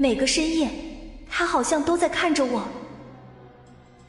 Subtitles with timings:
[0.00, 0.70] 每个深夜，
[1.28, 2.66] 他好像都在看着我。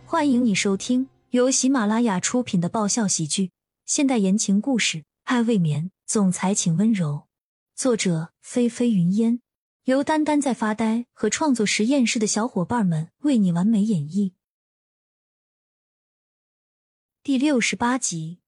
[0.06, 3.52] 欢迎你收听由喜马拉雅出品的爆笑喜剧、
[3.86, 7.28] 现代言情故事《爱未眠》，总裁请温柔。
[7.76, 9.42] 作者：菲菲云烟，
[9.84, 14.32] 由丹丹在发呆和创作实验室的小伙伴们为你完美演绎。
[17.22, 18.40] 第六十八集，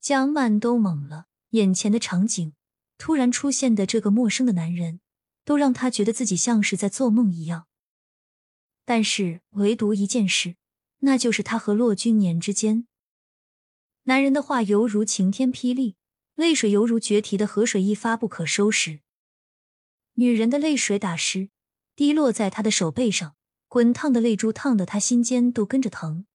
[0.00, 2.54] 江曼都懵了，眼前的场景，
[2.96, 5.00] 突然出现的这个陌生的男人。
[5.44, 7.66] 都让他觉得自己像是在做梦一样，
[8.84, 10.56] 但是唯独一件事，
[10.98, 12.86] 那就是他和骆君年之间。
[14.04, 15.96] 男人的话犹如晴天霹雳，
[16.34, 19.00] 泪水犹如决堤的河水，一发不可收拾。
[20.14, 21.50] 女人的泪水打湿，
[21.94, 23.34] 滴落在他的手背上，
[23.68, 26.26] 滚烫的泪珠烫得他心尖都跟着疼。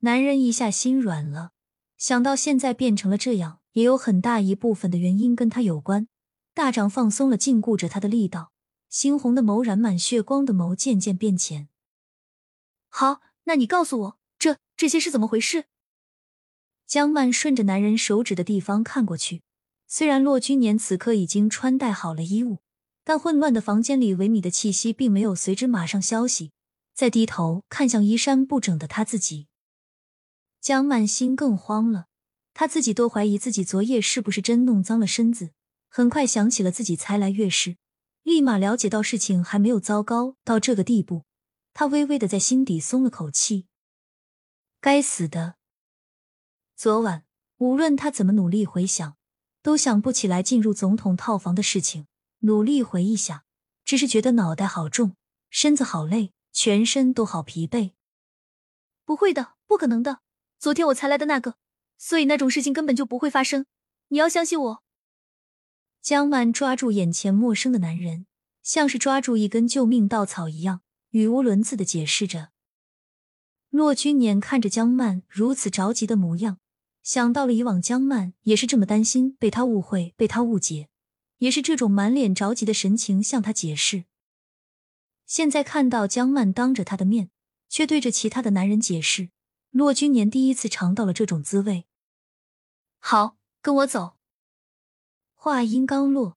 [0.00, 1.52] 男人一下心软了，
[1.96, 6.08] 想到现在变成了这样，也有很大一部分的原因跟他有关。
[6.58, 8.50] 大掌放松了禁锢着他的力道，
[8.90, 11.68] 猩红的眸染满血光的眸渐渐变浅。
[12.88, 15.66] 好，那你告诉我，这这些是怎么回事？
[16.84, 19.42] 江曼顺着男人手指的地方看过去，
[19.86, 22.58] 虽然骆君年此刻已经穿戴好了衣物，
[23.04, 26.50] 但混乱的房间里维米的气息并没有随之马上消息。
[26.92, 29.46] 再低头看向衣衫不整的他自己，
[30.60, 32.06] 江曼心更慌了，
[32.52, 35.50] 他自己都怀疑自己昨夜是不是真弄脏了身子。
[35.98, 37.76] 很快想起了自己才来月事，
[38.22, 41.24] 立马了解到事情还没有糟糕到这个地步，
[41.74, 43.66] 他微微的在心底松了口气。
[44.80, 45.56] 该死的！
[46.76, 47.24] 昨晚
[47.56, 49.16] 无论他怎么努力回想，
[49.60, 52.06] 都想不起来进入总统套房的事情。
[52.42, 53.42] 努力回忆下，
[53.84, 55.16] 只是觉得脑袋好重，
[55.50, 57.94] 身子好累，全身都好疲惫。
[59.04, 60.20] 不会的，不可能的，
[60.60, 61.56] 昨天我才来的那个，
[61.98, 63.66] 所以那种事情根本就不会发生。
[64.10, 64.82] 你要相信我。
[66.00, 68.26] 江曼抓住眼前陌生的男人，
[68.62, 72.50] 像是抓住一根救命稻草一样，语无伦次的解释着。
[73.70, 76.58] 骆君年看着江曼如此着急的模样，
[77.02, 80.88] 想到了以往江曼也是这么担心被他误会、被他误解，
[81.38, 84.04] 也是这种满脸着急的神情向他解释。
[85.26, 87.30] 现在看到江曼当着他的面，
[87.68, 89.28] 却对着其他的男人解释，
[89.70, 91.84] 骆君年第一次尝到了这种滋味。
[92.98, 94.17] 好，跟我走。
[95.40, 96.36] 话音刚落，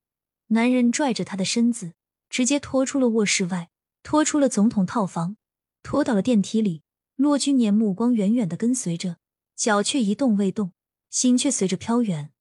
[0.50, 1.94] 男人拽着他的身子，
[2.30, 3.72] 直接拖出了卧室外，
[4.04, 5.38] 拖出了总统套房，
[5.82, 6.84] 拖到了电梯里。
[7.16, 9.18] 骆君年目光远远的跟随着，
[9.56, 10.74] 脚却一动未动，
[11.10, 12.32] 心却随着飘远。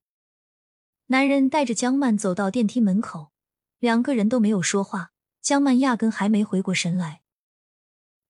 [1.07, 3.33] 男人带着江曼走到电梯门口，
[3.79, 5.13] 两个人都没有说话。
[5.41, 7.23] 江曼压根还没回过神来，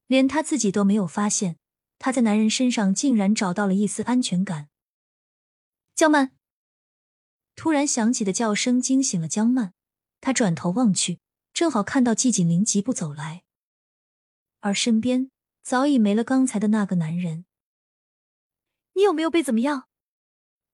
[0.06, 1.56] 连他自己都没有发现，
[1.98, 4.68] 他在男人身上竟然找到了一丝安全感。
[5.96, 6.30] 江曼。
[7.60, 9.74] 突然响起的叫声惊醒了江曼，
[10.22, 11.20] 她转头望去，
[11.52, 13.44] 正好看到季锦林疾步走来，
[14.60, 17.44] 而身边早已没了刚才的那个男人。
[18.94, 19.90] 你有没有被怎么样？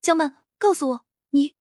[0.01, 1.57] 江曼，告诉我，你。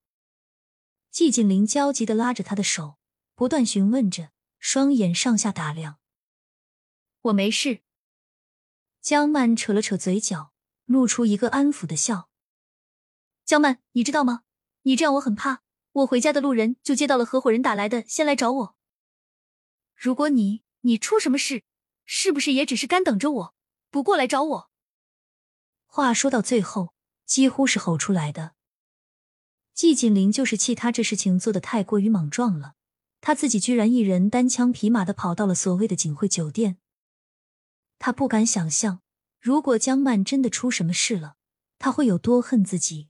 [1.10, 3.00] 季锦林焦急的拉着她的手，
[3.34, 5.98] 不断询问着，双眼上下打量。
[7.22, 7.82] 我没事。
[9.02, 10.54] 江曼扯了扯嘴角，
[10.86, 12.30] 露出一个安抚的笑。
[13.44, 14.44] 江曼，你知道吗？
[14.88, 15.64] 你这样我很怕，
[15.94, 18.76] 我回家的路人就接到了合伙人打来的，先来找我。
[19.96, 21.64] 如果你你出什么事，
[22.06, 23.56] 是不是也只是干等着我，
[23.90, 24.70] 不过来找我？
[25.88, 26.94] 话说到最后，
[27.26, 28.54] 几乎是吼出来的。
[29.74, 32.76] 季锦林就是气他这事情做的太过于莽撞了，
[33.22, 36.78] 他自己居然一人单枪匹马的跑到了所谓的锦汇酒店。
[37.98, 39.02] 他不敢想象，
[39.42, 41.38] 如果江曼真的出什么事了，
[41.80, 43.10] 他会有多恨自己。